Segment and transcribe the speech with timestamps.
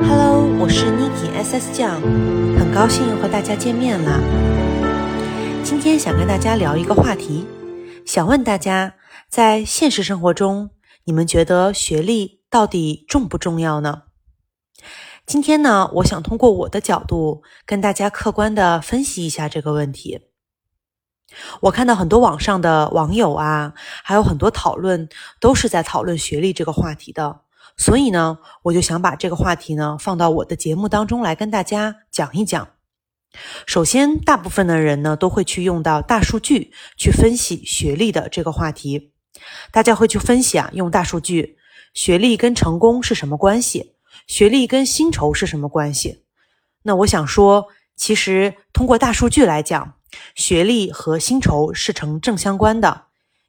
[0.00, 2.00] Hello，我是 Niki SS 酱，
[2.58, 4.20] 很高兴和大家见面了。
[5.62, 7.46] 今天想跟大家聊一个话题，
[8.06, 8.94] 想问大家，
[9.28, 10.70] 在现实生活中，
[11.04, 14.04] 你们觉得学历到底重不重要呢？
[15.26, 20.31] 今天呢，我想通过我的角度跟大家客观的分析一下这个问题。
[21.60, 23.72] 我看到很多网上的网友啊，
[24.02, 25.08] 还有很多讨论
[25.40, 27.40] 都是在讨论学历这个话题的，
[27.76, 32.68] 所以呢，我就想把这个话题呢放到我的节目当中来跟大家讲一讲。
[33.66, 39.12] 首先，大部分的人呢都会去用到大数据去分析学历的这个话题，
[39.70, 41.56] 大家会去分析啊，用大数据，
[41.94, 43.94] 学历跟成功是什么关系？
[44.26, 46.24] 学历跟薪酬是什么关系？
[46.82, 49.94] 那我想说，其实通过大数据来讲，
[50.34, 53.04] 学历和薪酬是成正相关的。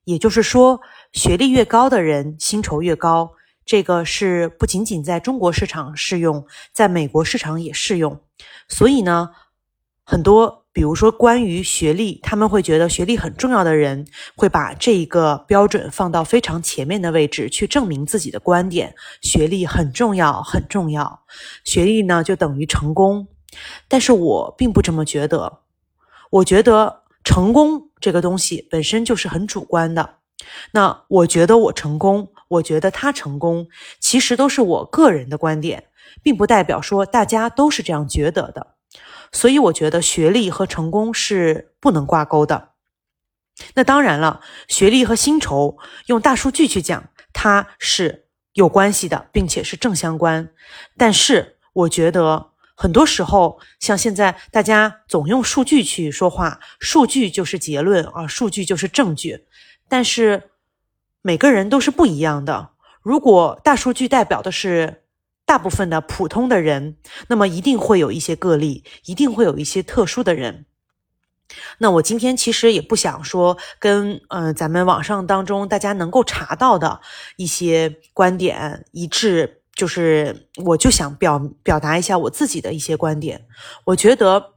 [0.06, 0.82] 也就是说，
[1.12, 3.32] 学历越高的人，薪酬越高。
[3.66, 8.20] 这个是不仅仅在中国市场适用，在美国市场也适用。
[8.68, 9.30] 所以呢，
[10.04, 10.62] 很多。
[10.74, 18.96] 比如说，关于学历，他们会觉得学历很重要的人，会把这一个标准放到非常前面的位置去证明自己的观点。
[19.22, 21.22] 学历很重要，很重要。
[21.64, 23.28] 学历呢，就等于成功。
[23.88, 25.60] 但是我并不这么觉得。
[26.34, 30.16] 我觉得成功这个东西本身就是很主观的。
[30.72, 33.68] 那我觉得我成功，我觉得他成功，
[34.00, 35.86] 其实都是我个人的观点，
[36.24, 38.76] 并不代表说大家都是这样觉得的。
[39.32, 42.70] 所以我觉得学历和成功是不能挂钩的。
[43.76, 50.50] 那当然了，学历和薪酬用大数据去讲，它是有关系的，并且是正相关。
[50.98, 59.46] 但是我觉得很多时候，像现在大家总用数据去说话，数据就是结论啊，数据就是证据。
[59.88, 60.52] 但是
[61.22, 62.72] 每个人都是不一样的。
[63.02, 65.02] 如果大数据代表的是。
[65.46, 66.96] 大部分的普通的人，
[67.28, 70.66] 那么一定会有一些个例，一定会有一些特殊的人。
[71.80, 77.02] 那我今天其实也不想说跟呃咱们网上当中大家能够查到的
[77.36, 83.46] 一些观点一致，就是我就想表表达一下我自己的一些观点。
[83.86, 84.54] 我觉得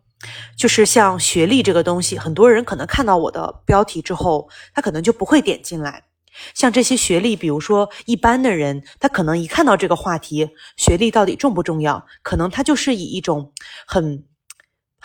[0.57, 6.05] 就是像学历这个东西，很多人可能看到我的标题之后，他可能就不会点进来。
[6.53, 13.53] 像这些学历，比如说一般的人，他可能一看到这个话题，学历到底重不重要，可能他就是以一种
[13.87, 14.23] 很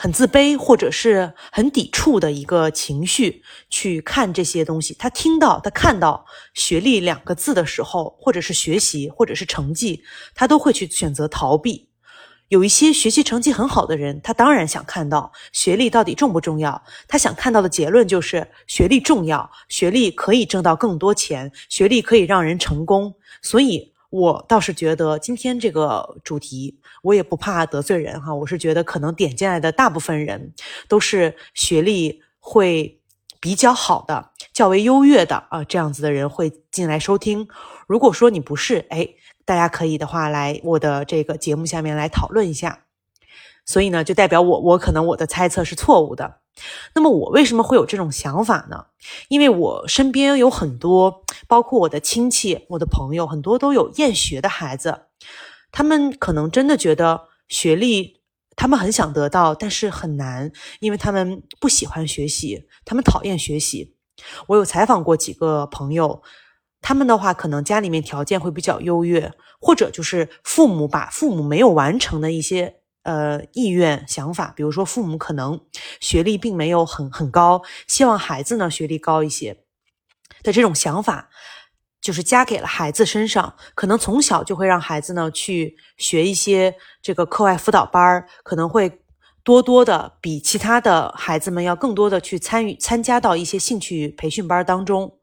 [0.02, 4.96] 很自卑或者是很抵触的一个情绪去看这些东西。
[4.98, 6.26] 他听到、他看到
[6.56, 10.02] “学历”两个字的时候，或者是学习，或者是成绩，
[10.34, 11.88] 他都会去选择逃避。
[12.48, 16.84] 有一些学习成绩很好的人，他当然想看到学历到底重不重要。
[17.08, 23.14] 他想看到的结论就是学历重要，学历可以挣到更多钱，学历可以让人成功。
[23.44, 28.36] 所以，我倒是觉得今天这个主题，我也不怕得罪人哈。
[28.36, 30.54] 我是觉得可能点进来的大部分人
[30.88, 33.02] 都是学历会
[33.40, 37.48] 比较好的、较为优越的啊，这样子的人会进来收听。
[37.88, 39.10] 如果说你不是，哎。
[39.44, 42.86] 大家可以的话来我的这个节目下面来讨论一下，
[43.66, 46.40] 所以呢，就代表我我可能我的猜测是错误的。
[46.94, 48.86] 那么我为什么会有这种想法呢？
[49.30, 55.04] 因为我身边有很多，包括我的亲戚、我的朋友，很多都有厌学的孩子，
[55.72, 58.22] 他们可能真的觉得学历
[58.56, 60.52] 他们很想得到，但是很难，
[60.82, 63.96] 因为他们不喜欢学习，他们讨厌学习。
[64.48, 66.22] 我有采访过几个朋友。
[66.84, 75.60] 他们的话，可能家里面条件会比较优越，或者就是父母把父母没有完成的一些呃意愿想法，比如说父母可能
[76.00, 79.64] 学历并没有很很高，希望孩子呢学历高一些
[80.44, 81.30] 的这种想法，
[82.00, 89.02] 就是加给了孩子身上，可能从小就会让孩子呢去学一些这个课外辅导班可能会
[89.44, 95.18] 多多的比其他的孩子们要更多的去参与参加到一些兴趣培训班当中。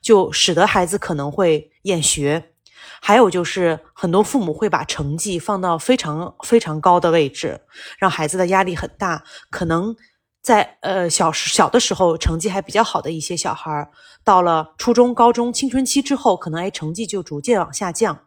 [0.00, 2.52] 就使得孩子可能会厌学，
[3.00, 7.60] 还有就是很多父母会把成绩放到非常非常高的位置，
[7.98, 9.24] 让孩子的压力很大。
[9.50, 9.94] 可能
[10.42, 13.90] 在呃小小的时候成绩还比较好的一些小孩，
[14.24, 18.26] 到了初中、高中、青春期之后，可能哎成绩就逐渐往下降。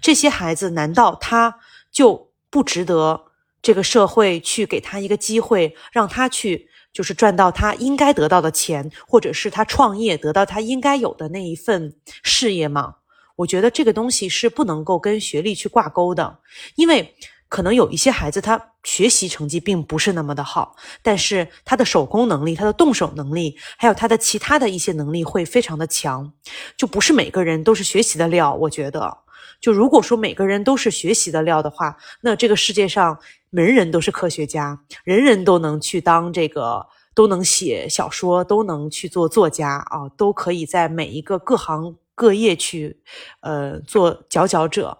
[0.00, 1.58] 这些孩子难道他
[1.92, 3.26] 就不值得
[3.60, 6.68] 这个社会去给他一个机会，让他去？
[6.90, 11.94] 就是赚到他应该得到的钱，或者是他创业得到他应该有的那一份
[12.24, 12.94] 事业吗？
[13.38, 16.38] 我觉得这个东西是不能够跟学历去挂钩的，
[16.74, 17.14] 因为
[17.48, 26.32] 可能有一些孩子他学习成绩并不是那么的好，但是他的手工能力、他的动手能力，还有他的其他的一些能力会非常的强，
[26.76, 28.52] 就不是每个人都是学习的料。
[28.54, 29.18] 我觉得，
[29.60, 33.16] 就如果说每个人都是学习的料的话，那这个世界上
[33.50, 36.84] 人人都是科学家，人人都能去当这个，
[37.14, 43.00] 都能写小说，都能去做作家啊，都可以在每一个各行各业去，
[43.42, 44.98] 呃，做佼佼者，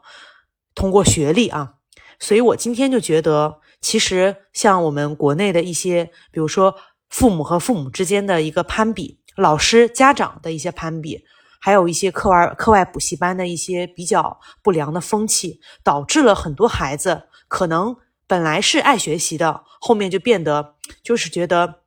[0.73, 1.75] 通过学历啊。
[2.21, 6.77] 所以我今天就觉得，其实像我们国内的一些，比如说
[7.09, 11.25] 父母和父母之间的一个攀比，老师家长的一些攀比，
[11.61, 17.97] 还有一些课外课外补习班的一些比较不良的风气，导致了很多孩子可能
[18.29, 21.81] 本来是爱学习的，后面就变得就是觉得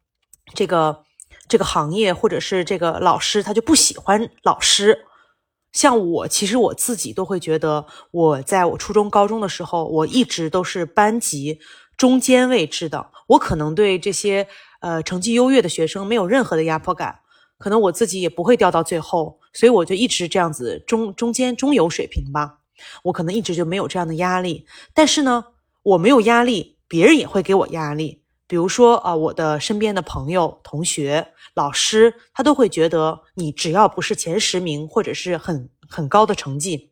[0.53, 1.03] 这个
[1.47, 5.05] 这个行业或者是这个老师他就不喜欢老师。
[5.71, 11.59] 像我，其实我自己都会觉得，我在我初中、高中的时候，我一直都是班级
[11.95, 13.11] 中间位置的。
[13.27, 14.47] 我可能对这些
[14.81, 17.19] 呃成绩优越的学生没有任何的压迫感，
[17.57, 22.57] 可能我自己也不会掉到最后，所以我就一直这样子中中间中游水平吧。
[23.03, 25.45] 我可能一直就没有这样的压力，但是呢，
[25.83, 28.20] 我没有压力，别人也会给我压力。
[28.51, 36.91] 比如说啊，我的身边的朋友、同学、老师，他都会觉得你只要不是前十名或者是很很高的成绩，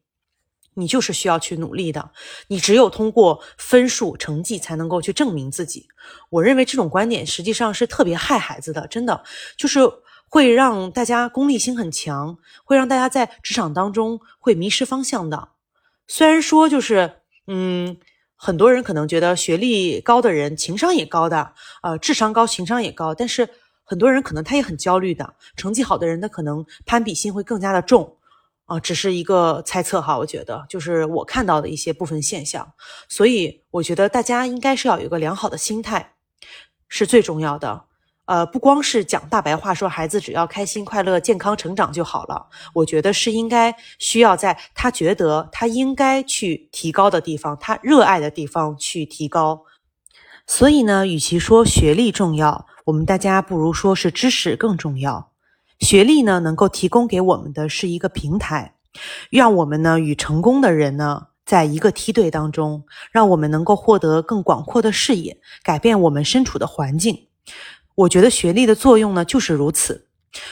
[0.76, 2.12] 你就是需要去努力的。
[2.48, 5.90] 你只有通过分数、成绩才能够去证明自己。
[6.30, 9.22] 我认为这种观点实际上是特别害孩子的，真的
[9.58, 9.82] 就是
[10.30, 15.50] 会让大家功利心很强，会让大家在职场当中会迷失方向的。
[16.08, 17.16] 虽然说就是
[17.48, 17.98] 嗯。
[18.42, 21.54] 很多人可能觉得学历高的人情商也高的，
[21.84, 23.14] 呃，智商高，情商也高。
[23.14, 23.50] 但是
[23.84, 28.16] 很多人可能他也很焦虑的，成绩好的人他可能攀比心会更加的重，
[28.66, 30.18] 啊，只是一个猜测哈。
[30.18, 32.72] 我觉得就是我看到的一些部分现象，
[33.10, 36.14] 所以我觉得大家应该是要有一个良好的心态，
[36.88, 37.89] 是最重要的。
[38.30, 42.46] 呃，不光是讲大白话，说孩子只要开心、快乐、健康成长就好了。
[42.76, 49.64] 我觉得是应该需要在他觉得他应该去提高的地方，他热爱的地方去提高。
[50.46, 55.32] 所以呢，与其说学历重要，我们大家不如说是知识更重要。
[55.80, 58.76] 学历呢，能够提供给我们的是一个平台，
[59.32, 67.26] 让我们呢与成功的人呢在一个梯队当中，让我们能够获得更广阔的视野，改变我们身处的环境。
[68.00, 70.08] 我觉得学历的作用呢就是如此，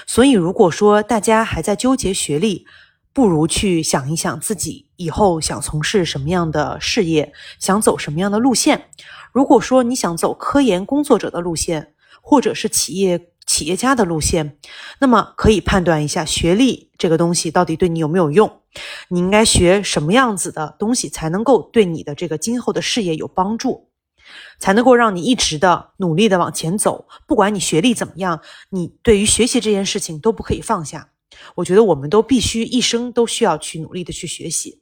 [0.06, 2.66] 所以如果说大家还在纠结学历，
[3.14, 8.90] 不如去想一想自己以后想从事什么样的事业，想走什么样的路线。
[9.32, 14.58] 如果说你想走科研工作者的路线，或者是企业企业家的路线，
[15.00, 18.62] 那么可以判断一下学历这个东西到底对你有没有用，
[19.08, 23.87] 你应该学什么样子的东西才能够对你的这个今后的事业有帮助。
[24.60, 31.10] 才能够让你一直的努力的往前走，不管你学历怎么样，你对于学习这件事情都不可以放下。
[31.56, 34.82] 我觉得我们都必须一生都需要去努力的去学习。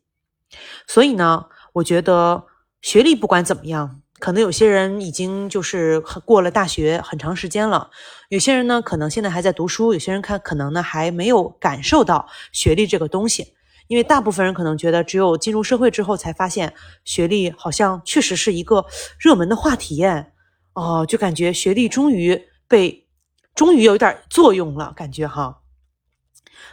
[0.88, 2.45] 所以呢，我觉得
[2.81, 7.89] 学历不管怎么样，可能有些人已经就是过了大学很长时间了，
[8.30, 13.55] 有些人呢可能现在还在读书，有些人看可能呢还没有感受到学历这个东西。
[13.88, 16.74] 因为大部分人可能觉得，只有进入社会之后才发现，
[17.04, 18.86] 学历好像确实是一个
[19.20, 20.32] 热门的话题耶。
[20.74, 23.08] 哦，就感觉学历终于被，
[23.54, 25.62] 终于有点作用了，感觉哈。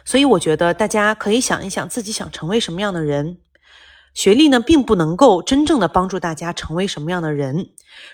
[0.03, 3.37] 所以我觉得大家可以想一想，自己想成为什么样的人。
[4.13, 7.69] 学历呢，并不能够真正的帮助大家成为什么样的人。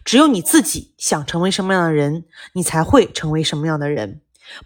[0.05, 4.21] 只有你自己想成为什么样的人，你才会成为什么样的人。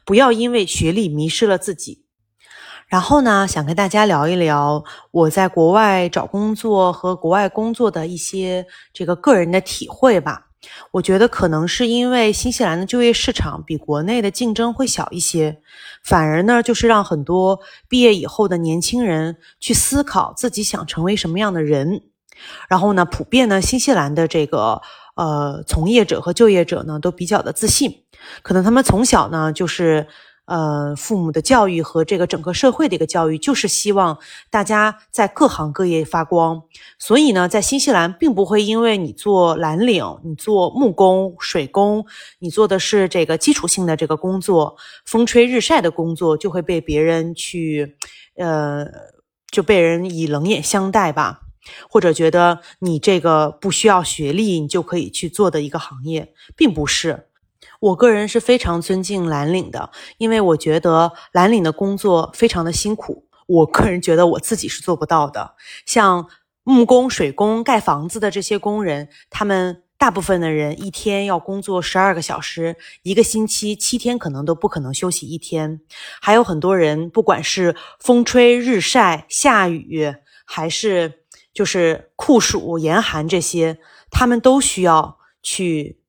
[0.05, 2.02] 不要因为学历迷失了自己。
[2.93, 10.49] 然后呢，想跟大家聊一聊我在国外找工作和国外工作的一些这个个人的体会吧。
[10.91, 15.59] 我觉得可能是因为新西兰的就业市场比国内的竞争会小一些，
[16.03, 22.03] 反而呢，就是让很多毕业以后的年轻人去思考自己想成为什么样的人。
[22.69, 24.83] 然后呢，普遍呢，新西兰的这个
[25.15, 28.03] 呃从业者和就业者呢都比较的自信，
[28.43, 30.05] 可能他们从小呢就是。
[30.45, 34.17] 呃，父母的教育和这个整个社会的一个教育，就是希望
[34.49, 36.61] 大家在各行各业发光。
[36.99, 42.05] 所以呢，在新西兰，并不会因为你做蓝领、你做木工、水工，
[42.39, 47.95] 你做的是这个基础性的这个工作，风吹日晒的工作，就会被别人去，
[48.35, 48.85] 呃，
[49.49, 51.39] 就被人以冷眼相待吧，
[51.89, 57.29] 或者觉得你这个不需要学历，你就可以去做的一个行业，并不是。
[57.79, 63.27] 我个人是非常尊敬蓝领的，因为我觉得蓝领的工作非常的辛苦。
[63.45, 65.55] 我个人觉得我自己是做不到的。
[65.85, 66.27] 像
[66.63, 75.81] 木工、水工、盖房子的这些工人，他们大部分的人一天要工作十二个小时，一个星期七天可能都不可能休息一天。
[76.21, 80.13] 还有很多人，不管是风吹日晒、下雨，
[80.45, 83.77] 还是就是酷暑严寒这些，
[84.09, 85.99] 他们都需要去，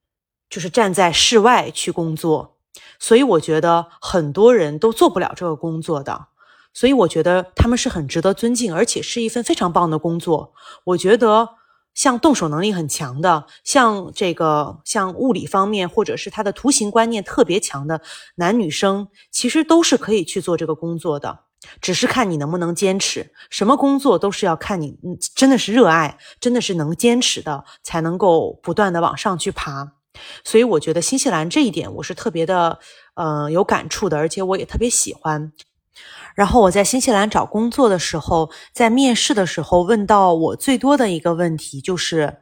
[0.54, 2.56] 就是站在室外去工作。
[3.00, 6.28] 所以我觉得很多人都做不了这个工作的。
[6.72, 10.52] 所以我觉得他们是很值得尊敬，而且是一份非常棒的工作。
[10.84, 11.48] 我觉得
[11.92, 18.00] 像动手能力很强的，像这个像物理方面或者是他的图形观念特别强的
[18.36, 21.40] 男女生，其实都是可以去做这个工作的，
[21.80, 23.32] 只是看你能不能坚持。
[23.50, 24.96] 什么工作都是要看你，
[25.34, 29.92] 真的是热爱，真的是能坚持的，才能够不断的往上去爬。
[30.44, 32.78] 所以我觉得新西兰这一点我是特别的，
[33.14, 35.52] 呃，有感触的，而且我也特别喜欢。
[36.34, 42.38] 然后我在新西兰找工作的时候，在面试的时候问到我最多的一个问题就是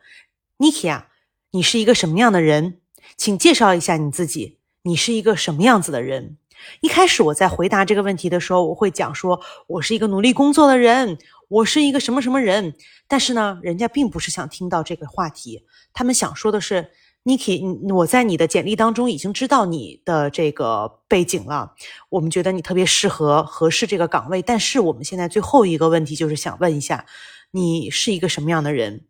[0.59, 1.09] ：“Niki 啊，
[1.51, 2.79] 你是一个什么样的人？
[3.17, 4.59] 请介绍一下你自己。
[4.85, 6.39] 你是一个什么样子的人？”
[6.81, 12.75] 一开始我在回答这个问题的时候，我会讲说：“我是一个努力工作的人，我是一个什么什么人。”
[13.07, 16.93] 但是呢，人家并不是想听到这个话题，他们想说的是。
[17.25, 21.75] Niki，我在你的简历当中已经知道你的这个背景了，
[22.09, 24.43] 我们觉得你特别适合合适这个岗位。
[24.43, 27.07] 但是我们现在最后一个问题就是想问一下，
[27.53, 29.05] 你是一个什么样的人？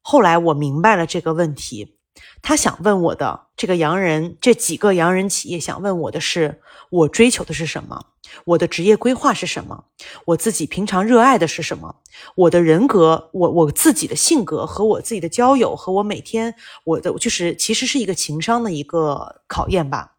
[0.00, 1.98] 后来我明白了这个问题。
[2.42, 8.06] 他想问我的这个洋人，这几个洋人企业想问我的是：我追求的是什么？
[8.44, 9.84] 我的职业规划是什么？
[10.26, 11.96] 我自己平常热爱的是什么？
[12.34, 20.14] 我的人格，我我自己的性格和我自己的交友，和我每天我的就是其实是一个情商的一个考验吧。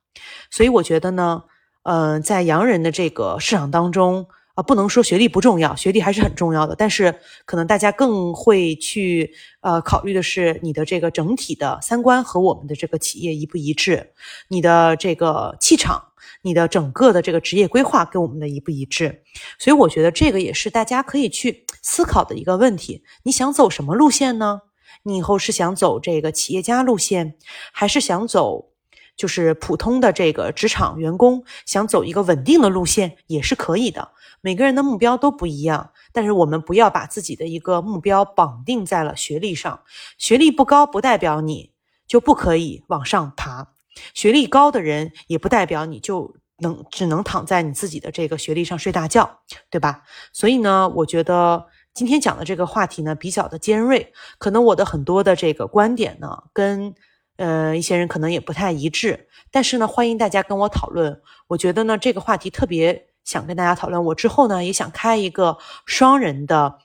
[0.50, 1.44] 所以我觉得呢，
[1.84, 4.28] 呃，在洋人的这个市场当中。
[4.56, 6.76] 啊，不能说学历不重要，学历还是很重要的。
[6.76, 7.14] 但是
[7.46, 14.12] 可能大家更会去呃考虑的是你的这个整体的三观和我们的这个企业一不一致，
[14.50, 16.04] 你的这个气场，
[16.44, 19.24] 你的整个的这个职业规划跟我们的一不一致。
[19.58, 23.04] 所以我觉得这个也是大家可以去思考的一个问题。
[23.24, 24.62] 你想走什么路线呢？
[25.06, 27.36] 你以后是想走这个企业家路线，
[27.74, 28.70] 还是想走
[29.16, 34.12] 就是普通的这个职场员工，想走一个稳定的路线也是可以的。
[34.42, 39.82] 每个人的目标都不一样，但是我们不要把自己的一个目标绑定在了学历上。
[40.18, 41.72] 学历不高不代表你
[42.06, 43.70] 就不可以往上爬，
[44.14, 49.40] 学历高的人也不代表你就能只能躺在你自己的这个学历上睡大觉，
[49.70, 50.02] 对吧？
[50.34, 56.94] 所以呢，我觉得今天讲的这个话题呢比较的尖锐，可能我的很多的这个观点呢跟
[57.38, 61.22] 呃一些人可能也不太一致，但是呢，欢迎大家跟我讨论。
[61.48, 63.10] 我觉得呢这个话题特别。
[63.24, 66.80] 想跟大家讨论，我之后呢也想开一个双人的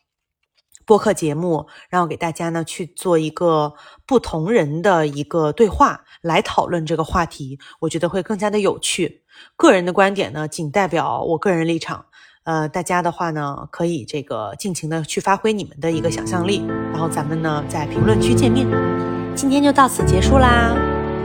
[0.86, 3.74] 播客节目，然后给大家呢去做一个
[4.06, 9.24] 不同人的一个对话，来讨论这个话题，我觉得会更加的有趣。
[9.56, 12.06] 个人的观点呢，仅代表我个人立场，
[12.44, 16.62] 呃，大家的话呢可以这个尽情的去发挥你们的一个想象力，
[16.92, 18.97] 然后咱们呢在评论区见面。
[19.38, 20.74] 今天就到此结束啦。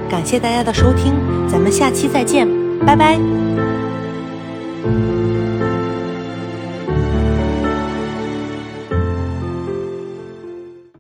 [0.08, 1.16] 感谢大家的收听
[1.50, 2.48] 咱们下期再见
[2.86, 3.18] 拜拜。